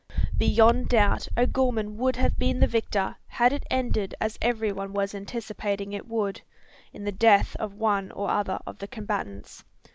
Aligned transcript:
Beyond 0.35 0.89
doubt, 0.89 1.27
O'Gorman 1.37 1.95
would 1.97 2.15
have 2.15 2.39
been 2.39 2.59
the 2.59 2.65
victor, 2.65 3.17
had 3.27 3.53
it 3.53 3.67
ended 3.69 4.15
as 4.19 4.35
every 4.41 4.71
one 4.71 4.93
was 4.93 5.13
anticipating 5.13 5.93
it 5.93 6.07
would, 6.07 6.41
in 6.91 7.03
the 7.03 7.11
death 7.11 7.55
of 7.57 7.75
one 7.75 8.11
or 8.13 8.27
other 8.31 8.57
of 8.65 8.79
the 8.79 8.87
combatants. 8.87 9.63